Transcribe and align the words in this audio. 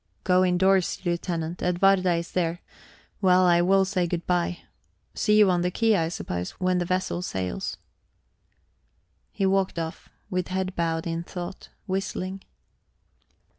"Go 0.23 0.43
indoors, 0.43 0.99
Lieutenant; 1.05 1.61
Edwarda 1.61 2.13
is 2.15 2.31
there. 2.31 2.59
Well, 3.21 3.45
I 3.45 3.61
will 3.61 3.85
say 3.85 4.07
good 4.07 4.25
bye. 4.25 4.57
See 5.13 5.37
you 5.37 5.51
on 5.51 5.61
the 5.61 5.69
quay, 5.69 5.95
I 5.95 6.07
suppose, 6.09 6.49
when 6.57 6.79
the 6.79 6.85
vessel 6.85 7.21
sails." 7.21 7.77
He 9.31 9.45
walked 9.45 9.77
off, 9.77 10.09
with 10.27 10.47
head 10.47 10.75
bowed 10.75 11.05
in 11.05 11.21
thought, 11.21 11.69
whistling. 11.85 12.41